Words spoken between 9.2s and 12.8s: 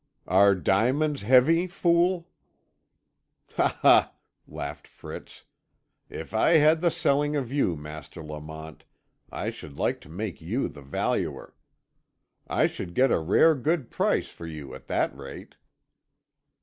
I should like to make you the valuer. I